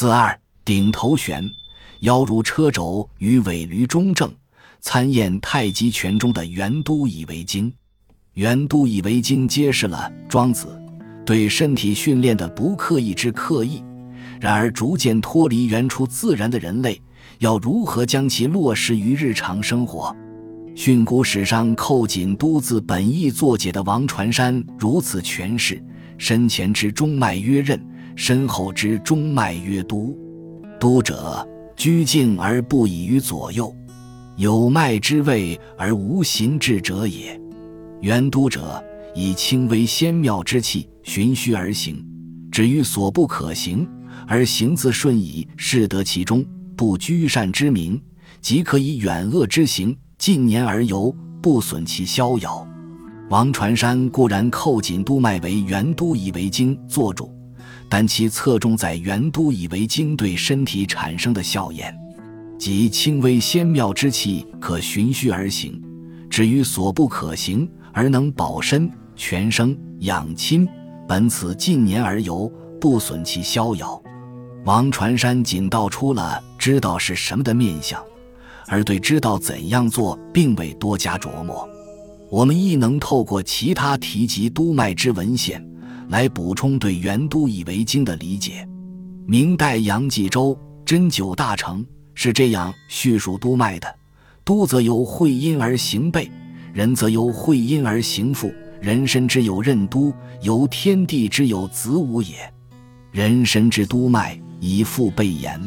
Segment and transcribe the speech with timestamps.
[0.00, 0.34] 四二
[0.64, 1.46] 顶头悬，
[1.98, 4.32] 腰如车轴，与尾闾中正。
[4.80, 7.70] 参验太极拳中的圆都以为经。
[8.32, 10.68] 圆都以为经揭示了庄子
[11.26, 13.84] 对身体训练的不刻意之刻意。
[14.40, 16.98] 然而，逐渐脱离原初自然的人类，
[17.40, 20.16] 要如何将其落实于日常生活？
[20.74, 25.78] 训诂史上扣紧都字本义作解的王传山如此诠释：
[26.16, 27.78] 身前之中脉曰任，
[28.22, 30.14] 身后之中脉曰都。
[30.78, 33.74] 都者，居静而不以于左右，
[34.36, 37.40] 有脉之位而无形志者也。
[38.02, 42.06] 元都者，以轻微仙妙之气循虚而行，
[42.52, 43.88] 止于所不可行。
[44.28, 46.44] 而行自顺矣，适得其中，
[46.76, 47.98] 不居善之名，
[48.42, 51.10] 即可以远恶之行，近年而游，
[51.40, 52.68] 不损其逍遥。
[53.30, 57.34] 王传山固然扣紧督脉为元都以为经作主，
[57.90, 61.92] 但其侧重在元都以为经对身体产生的效验，
[62.56, 65.82] 即轻微仙妙之气可循虚而行，
[66.30, 70.68] 至于所不可行而能保身全生养亲，
[71.08, 74.00] 本此近年而游，不损其逍遥。
[74.64, 78.00] 王传山仅道出了知道是什么的面相，
[78.68, 81.68] 而对知道怎样做并未多加琢磨。
[82.30, 85.60] 我们亦能透过其他提及督脉之文献，
[86.10, 88.68] 来补充对元都以为经的理解。
[89.26, 91.82] 明代杨继周《针灸大成》
[92.14, 93.88] 是这样叙述督脉的：
[94.44, 96.30] 都则由会阴而行背，
[96.74, 98.52] 人则由会阴而行腹。
[98.80, 102.34] 人身之有任督，由天地之有子午也。
[103.10, 104.38] 人身之督脉。
[104.62, 105.58] 以腹背言，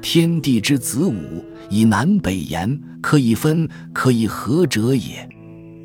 [0.00, 5.28] 天地之子午，以南北言，可以分，可以合者也。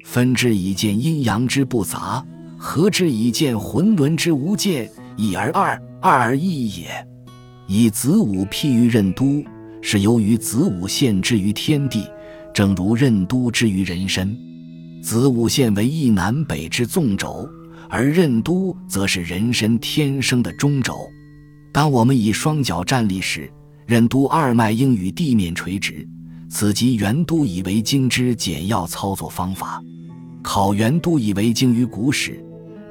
[0.06, 2.26] 分之以见阴阳之不杂，
[2.66, 7.08] 何之以见浑沦之无间，一而二，二而一也。
[7.68, 9.44] 以子午譬喻任都，
[9.82, 12.08] 是由于子午线之于天地，
[12.54, 14.34] 正如任都之于人身。
[15.02, 17.46] 子午线为一南北之纵轴，
[17.90, 21.12] 而任都则是人身天生的中轴。
[21.74, 23.52] 当我们以双脚站立时，
[23.86, 26.08] 任督二脉应与地面垂直，
[26.50, 29.84] 此即圆都以为经之简要操作方法。
[30.42, 32.44] 考圆都以为经于古史，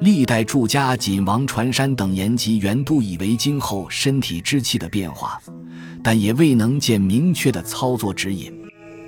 [0.03, 5.41] 历代著家仅王传山等言及元都以为经后身体之气的变化，
[6.03, 8.53] 但也未能见明确的操作指引。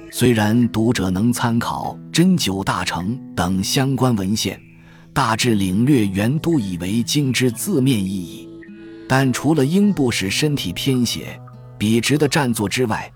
[0.09, 4.57] 虽然读者能参考《针灸大成》等相关文献，
[5.11, 8.47] 大致领略元都以为经之字面意义。
[9.06, 11.38] 但除了应不使身体偏斜、
[11.77, 13.12] 笔直的站坐之外，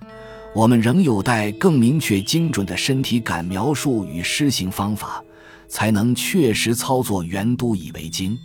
[0.53, 5.23] 我们仍有待更明确、精准的身体感描述与施行方法，
[5.69, 8.37] 才能确实操作元都以为经。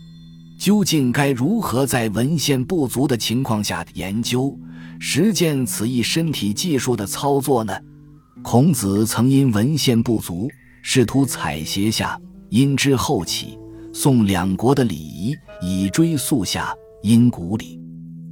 [0.56, 4.56] 究竟该如何在文献不足的情况下研究、
[5.00, 7.76] 实践此一身体技术的操作呢？
[8.42, 10.48] 孔子曾因文献不足，
[10.82, 12.20] 试图采撷下
[12.50, 13.58] 殷之后起
[13.92, 16.72] 宋两国的礼仪，以追溯下。
[17.02, 17.78] 殷古礼，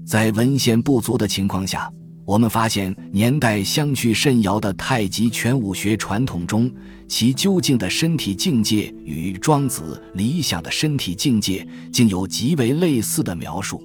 [0.06, 1.92] 在文献不足的情况下，
[2.24, 6.70] 我们发现年代相去甚遥的太极拳武学传统中，
[7.08, 13.82] 其究竟的身体境界与庄子理想的身体境界竟有极为类似的描述。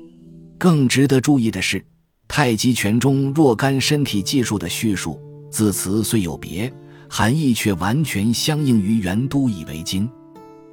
[0.58, 1.84] 更值得注意的是，
[2.28, 5.20] 太极拳中若干身体技术的叙述
[5.50, 6.72] 字词虽有别，
[7.10, 10.08] 含义却完全相应于元都以为经。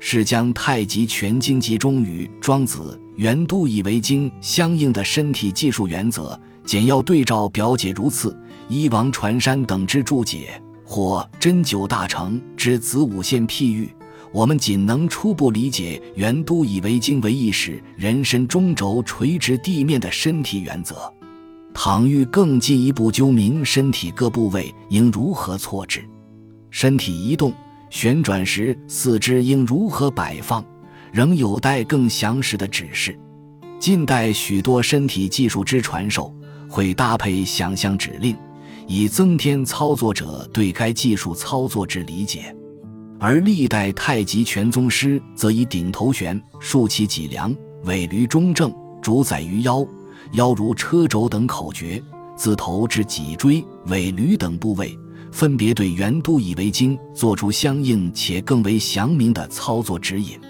[0.01, 8.37] 是将太极拳经集中与庄子元都以为经相应的身体技术原则简要对照表解如次，
[8.69, 13.89] 医王传山等之注解或针灸大成之子午线譬喻，
[14.33, 21.13] 我们仅能初步理解元都以为经为意使人身中轴垂直地面的身体原则。
[21.73, 26.05] 倘欲更进一步究明身体各部位应如何错置，
[26.71, 27.53] 身体移动。
[27.91, 30.65] 旋转时四肢应如何摆放，
[31.13, 33.17] 仍有待更详实的指示。
[33.79, 36.35] 近代许多身体技术之传授，
[36.75, 38.37] 会搭配想象指令，
[38.89, 42.53] 以增添操作者对该技术操作之理解；
[43.21, 47.55] 而历代太极拳宗师则以顶头悬、竖起脊梁、
[47.85, 49.87] 尾闾中正、主宰于腰、
[50.33, 52.03] 腰如车轴等口诀，
[52.37, 54.99] 自头至脊椎、尾闾等部位。
[55.31, 60.41] 分别对元都以为经做出相应且更为详明的操作指引。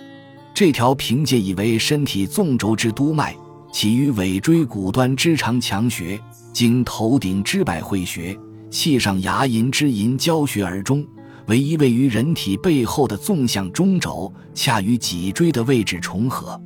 [0.55, 3.37] 这条凭借以为身体纵轴之督脉，
[3.75, 6.17] 起于尾椎骨端之长强穴，
[6.53, 8.39] 经头顶之百会穴，
[8.71, 11.05] 气上牙龈之龈交穴而终，
[11.49, 16.59] 唯一位于人体背后的纵向中轴，恰与脊椎的位置重合。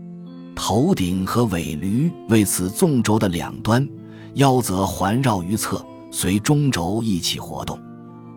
[0.55, 3.89] 头顶和尾闾为此纵轴的两端。
[4.35, 7.81] 腰则环绕于侧，随中轴一起活动。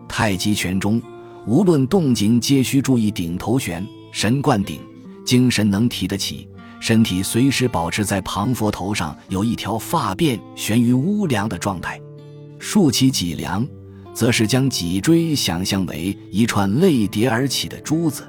[0.08, 1.00] 太极拳中，
[1.46, 4.80] 无论动静，皆需注意顶头悬，神贯顶，
[5.26, 6.48] 精神能提得起，
[6.82, 12.00] 身体随时保持在庞佛头上有一条发辫悬于屋梁的状态。
[12.58, 13.64] 竖起脊梁，
[14.12, 18.28] 则是将脊椎想象为一串类叠而起的珠子，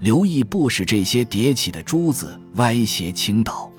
[0.00, 3.72] 留意不使这些叠起的珠子歪斜倾倒，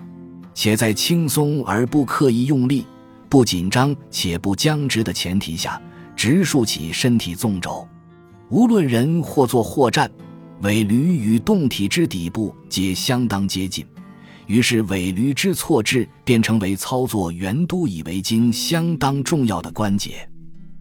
[0.55, 2.87] 且在轻松而不刻意用力、
[3.29, 5.79] 不紧张且不僵直的前提下。
[6.15, 7.87] 直竖起身体纵轴，
[8.49, 10.09] 无论人或坐或站，
[10.61, 13.85] 尾闾与动体之底部皆相当接近，
[14.47, 20.27] 于是尾闾之错置便成为操作圆都以为经相当重要的关节。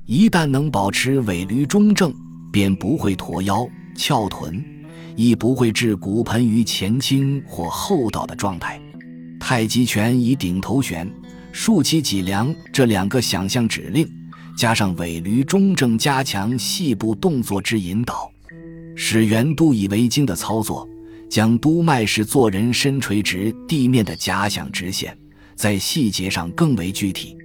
[0.06, 2.14] 一旦能保持尾闾中正，
[2.52, 4.64] 便不会驼腰翘臀，
[5.16, 8.80] 亦不会致骨盆于前倾或后倒的状态。
[9.40, 11.12] 太极拳以顶头悬、
[11.52, 14.08] 竖起脊梁这两个想象指令。
[14.56, 18.30] 加上尾闾中正，加强细部动作之引导，
[18.94, 20.88] 使圆都以为经的操作，
[21.28, 25.16] 将督脉是做人身垂直地面的假想直线，
[25.54, 27.36] 在细节上更为具体。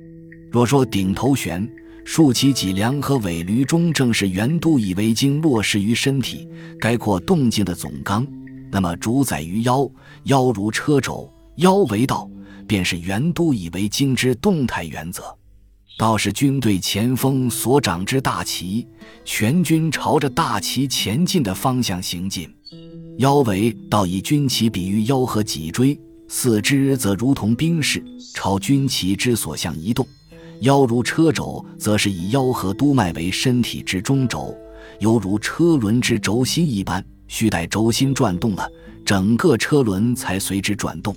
[0.51, 1.67] 若说顶头悬、
[2.03, 6.47] 竖起脊梁和尾闾中正是圆都以为经落实于身体
[6.79, 8.25] 概括动静的总纲，
[8.71, 9.89] 那么主宰于腰，
[10.23, 12.29] 腰如车轴，腰为道，
[12.67, 15.23] 便是圆都以为经之动态原则。
[15.97, 18.87] 道是军队前锋所掌之大旗，
[19.23, 22.49] 全军朝着大旗前进的方向行进。
[23.17, 28.03] 腰围道以军旗比喻腰和脊椎，四肢则如同兵士
[28.33, 30.07] 朝军旗之所向移动。
[30.61, 34.55] 腰如车轴，则是以腰和督脉为身体之中轴，
[34.99, 38.69] 犹如车轮之轴心一般，须待轴心转动了，
[39.05, 41.15] 整个车轮才随之转动。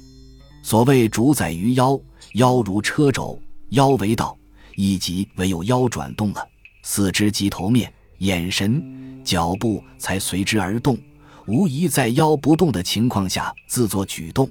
[0.62, 1.98] 所谓主宰于腰，
[2.34, 3.38] 腰如车轴，
[3.70, 4.36] 腰为道。
[4.76, 6.44] 以及唯有腰转动了，
[6.82, 8.82] 四肢及头面、眼神、
[9.22, 10.98] 脚步才随之而动，
[11.46, 14.48] 无疑在腰不动的情况下自作举动。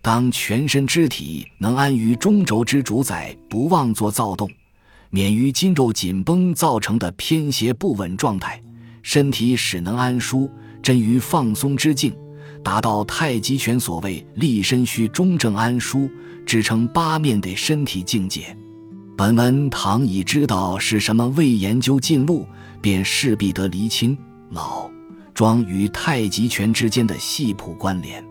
[0.00, 4.50] 当全身肢体能安于中轴之主宰，不妄作躁动，
[5.10, 8.60] 免于筋肉紧绷造成的偏斜不稳状态，
[9.02, 10.50] 身体使能安舒，
[10.82, 12.12] 臻于放松之境，
[12.64, 16.10] 达到太极拳所谓立身须中正安舒，
[16.44, 18.56] 支撑八面的身体境界。
[19.16, 22.44] 本文唐已知道是什么，未研究近路，
[22.80, 24.18] 便势必得厘清
[24.50, 24.90] 老
[25.34, 28.24] 庄与太极拳之间的系谱关联。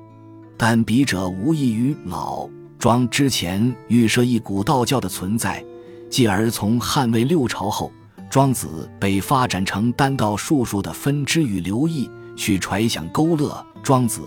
[0.58, 5.64] 但笔者无异于老庄之前预设一股道教的存在，
[6.10, 7.92] 继而从汉魏六朝后，
[8.30, 14.22] 庄子被发展成单道术数的分支与流意，去揣想勾勒庄子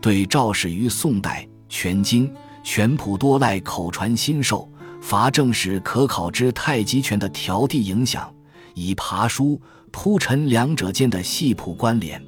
[0.00, 2.32] 对赵氏于宋代全经
[2.62, 4.68] 全谱多赖口传心授。
[5.00, 8.32] 伐正史可考之太极拳的调地影响，
[8.72, 9.60] 以爬书
[9.94, 12.20] 铺陈两者间的系谱关联。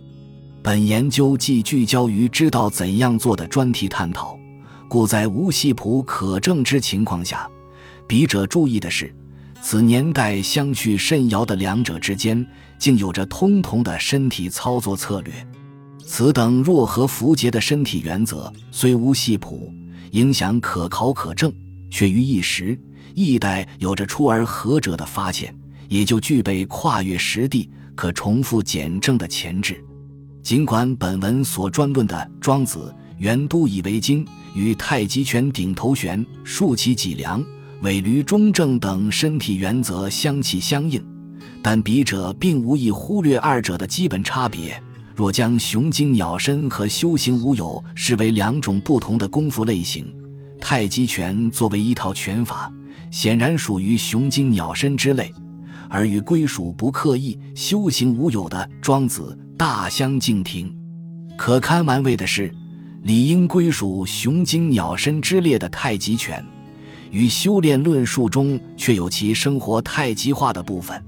[0.63, 4.39] 本研究既聚焦于知道怎样做的专题探讨，
[4.89, 7.51] 故在无系谱可证之情况下，
[8.07, 9.13] 笔者注意的是，
[9.61, 12.47] 此年代相去甚遥的两者之间，
[12.79, 15.35] 竟有着通同的身体操作策略。
[16.07, 19.73] 此等若合符节的身体原则，虽无系谱，
[20.12, 21.53] 影响可考可证。
[21.91, 22.79] 却于一时
[23.15, 25.52] 一代有着出而合者的发现，
[25.88, 29.83] 也就具备跨越实地、可重复检证的潜质。
[30.43, 34.25] 尽管本文所专论的庄子原都以为经
[34.55, 37.45] 与太极拳顶头悬、竖起脊梁、
[37.83, 41.05] 尾闾中正等身体原则相契相应，
[41.62, 44.81] 但笔者并无意忽略二者的基本差别。
[45.16, 50.07] 若将雄精鸟身和修行无有视为两种不同的功夫类型。
[50.61, 52.71] 太极拳作为一套拳法，
[53.11, 55.33] 显然属于雄精鸟身之类，
[55.88, 60.75] 而与归属不刻意、修行无有的庄子大相径庭。
[61.37, 62.52] 可堪玩味的是，
[63.02, 66.45] 理应归属雄精鸟身之列的太极拳，
[67.11, 71.02] 与修炼论述中却有其生活太极化的部分。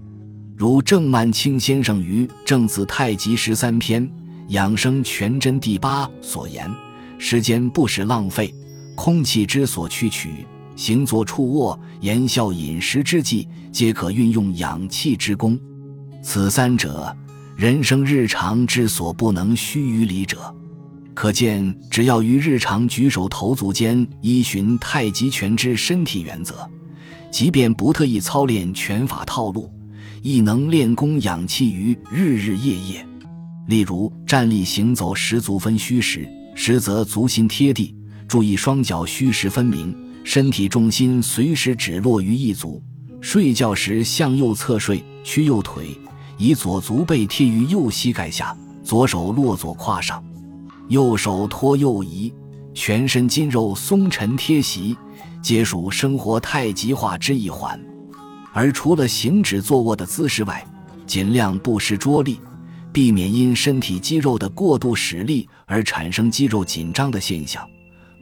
[0.57, 4.09] 如郑曼青先生于《正子太极十三篇
[4.49, 6.71] 养生全真》第八所言
[7.19, 8.55] ：“时间不使浪费。”
[8.97, 10.45] 空气之所去取，
[10.79, 15.59] 行坐处卧、言笑饮食之际，皆可运用养气之功。
[16.23, 17.13] 此三者，
[17.57, 20.55] 人生日常之所不能须臾理者。
[21.15, 26.55] 可见，只要于日常举手投足间依循太极拳之身体原则，
[27.29, 29.69] 即便不特意操练拳法套路，
[30.23, 33.05] 亦能练功养气于日日夜夜。
[33.67, 37.93] 例如，站立行走十足分虚实，实则足心贴地。
[38.29, 39.97] 注意双脚虚实分明，
[40.31, 42.83] 身体重心随时只落于一足。
[43.19, 45.99] 睡觉时向右侧睡，屈右腿，
[46.37, 48.55] 以左足背贴于右膝盖下，
[48.85, 50.23] 左手落左胯上，
[50.89, 52.31] 右手托右移，
[52.75, 54.95] 全身筋肉松沉贴席，
[55.41, 57.81] 皆属生活太极化之一环。
[58.53, 60.63] 而除了行止坐卧的姿势外，
[61.07, 62.39] 尽量不失着力，
[62.93, 67.67] 避免因身体肌肉的过度使力而产生肌肉紧张的现象，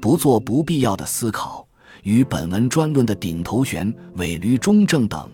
[0.01, 1.66] 不做不必要的思考。
[2.07, 5.29] 与本文专论的顶头悬、尾闾中正等，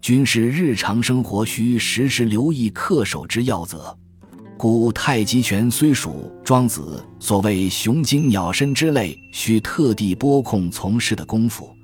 [0.00, 3.94] 均是日常生活需时时留意恪守之要则。
[4.56, 11.76] 故太极拳虽属庄子所谓雄精鸟身之类，需特地拨空从事的功夫，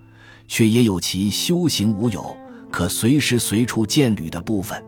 [0.48, 2.34] 却也有其修行无有、
[2.70, 4.82] 可随时随处见履的部分。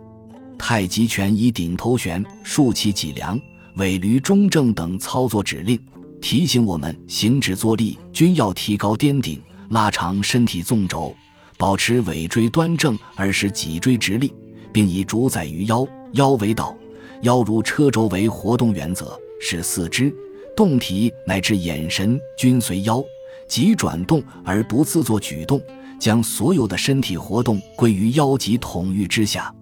[0.56, 3.38] 太极拳以顶头悬、竖起脊梁、
[3.75, 5.78] 尾闾中正等操作指令。
[6.23, 11.14] 提醒我们，行止坐立均要提高颠顶，拉长身体纵轴，
[11.59, 14.33] 保持尾椎端正，而使脊椎直立，
[14.73, 16.75] 并以主宰于腰，腰为导，
[17.23, 20.14] 腰如车轴为活动原则，使四肢、
[20.57, 23.05] 动体乃至眼神均随腰
[23.49, 25.61] 即转动而不自作举动，
[25.99, 29.52] 将所有的身体活动归于腰脊统御之下。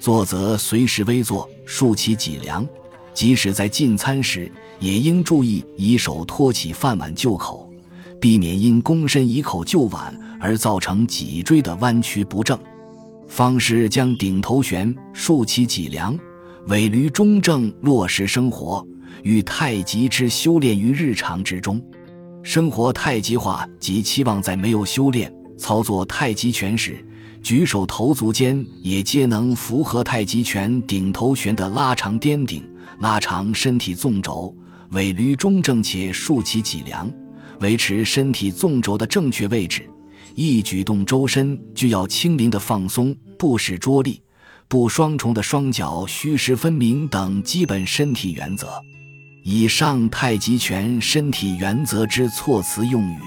[0.00, 2.66] 坐则随时微坐，竖起脊梁。
[3.18, 4.48] 即使在进餐时，
[4.78, 7.68] 也应注意以手托起饭碗就口，
[8.20, 12.56] 避免因躬身以口就碗而造成脊椎的弯曲不正。
[13.26, 16.16] 方式将顶头悬、竖起脊梁、
[16.68, 18.86] 尾闾中正落实生活，
[19.24, 21.84] 与太极之修炼于日常之中。
[22.44, 27.04] 生活太极化，即期望在没有修炼操作太极拳时，
[27.42, 32.62] 举手投足间也皆能符合太极拳顶头悬的拉长颠顶。
[33.00, 34.52] 拉长身体纵轴，
[34.90, 37.08] 尾闾中正且竖起脊梁，
[37.60, 39.88] 维持身体纵轴的正确位置。
[40.34, 44.20] 一举动周身具要轻灵的放松，不使着力，
[44.66, 48.68] 不双重的双脚虚实分明等基本身体原则。
[49.44, 53.20] 以上太极拳身体原则之措辞用语，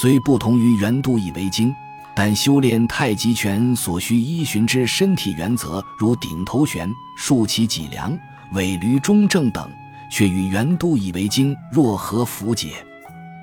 [0.00, 1.70] 虽不同于元都以为经，
[2.18, 8.10] 但修炼太极拳所需依循之身体原则，如顶头悬、竖起脊梁。
[8.54, 9.70] 尾闾中正等，
[10.10, 12.84] 却与元都以为经若合符节。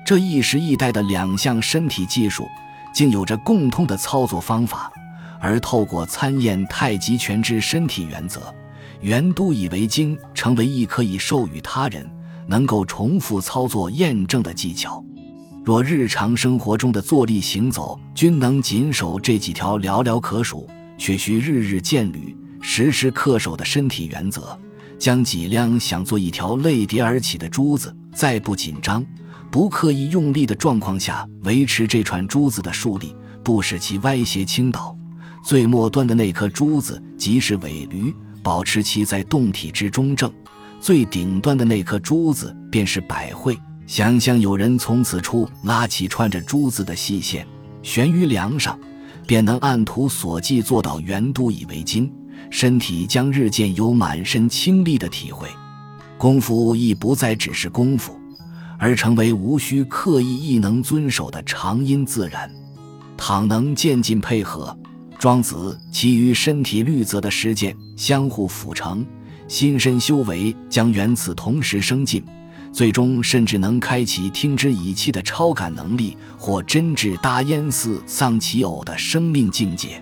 [0.04, 2.46] 这一时一代的两项身体技术，
[2.92, 4.92] 竟有着共通的操作方法。
[5.40, 8.54] 而透过参验太极拳之身体原则，
[9.00, 12.06] 元都以为经成为一可以授予他人、
[12.46, 15.02] 能够重复操作验证的技巧。
[15.66, 20.64] 若日常生活中的坐立行走均能谨守这几条寥寥可数
[20.96, 24.56] 却需日日见履、时时恪守的身体原则。
[24.96, 29.04] 将脊梁想做一条累叠而起的珠子，在不紧张、
[29.50, 34.96] 不刻意用力的状况下，维持这串珠子的竖立，不使其歪斜倾倒。
[35.42, 40.30] 最末端的那颗珠子即是尾闾，保持其在动体之中正；
[40.80, 43.58] 最顶端的那颗珠子便是百会。
[43.86, 47.46] 想象有人从此处拉起串着珠子的细线，
[47.82, 48.78] 悬于梁上，
[49.26, 52.12] 便能按图所记做到圆都以为经。
[52.50, 55.48] 身体将日渐有满身清力的体会，
[56.18, 58.18] 功夫亦不再只是功夫，
[58.78, 62.50] 而成为无需刻意亦能遵守的常因自然。
[63.16, 64.76] 倘能渐进配合，
[65.18, 69.04] 庄子其余身体律则的实践相互辅成，
[69.48, 72.22] 心身修为将缘此同时升进，
[72.76, 79.98] 最终甚至能开启听之以气的超感能力，或真至大烟似丧其偶的生命境界。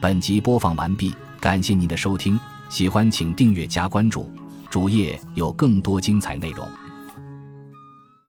[0.00, 2.36] 本集播放完毕，感谢您的收听，
[2.68, 4.28] 喜欢请订阅加关注，
[4.68, 6.68] 主页有更多精彩内容。